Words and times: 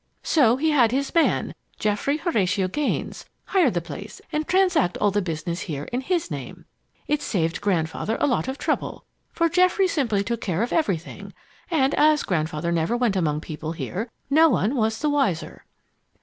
So 0.23 0.57
he 0.57 0.71
had 0.71 0.91
his 0.91 1.13
man, 1.13 1.53
Geoffrey 1.77 2.17
Horatio 2.17 2.67
Gaines, 2.67 3.25
hire 3.45 3.69
the 3.69 3.81
place, 3.81 4.19
and 4.31 4.47
transact 4.47 4.97
all 4.97 5.11
the 5.11 5.21
business 5.21 5.61
here 5.69 5.83
in 5.93 6.01
his 6.01 6.31
name. 6.31 6.65
It 7.05 7.21
saved 7.21 7.61
Grandfather 7.61 8.17
a 8.19 8.25
lot 8.25 8.47
of 8.47 8.57
trouble, 8.57 9.05
for 9.31 9.47
Geoffrey 9.47 9.87
simply 9.87 10.23
took 10.23 10.41
charge 10.43 10.63
of 10.63 10.73
everything; 10.73 11.33
and 11.69 11.93
as 11.93 12.23
Grandfather 12.23 12.71
never 12.71 12.97
went 12.97 13.15
among 13.15 13.41
people 13.41 13.73
here, 13.73 14.09
no 14.27 14.49
one 14.49 14.75
was 14.75 14.97
the 14.97 15.09
wiser. 15.11 15.65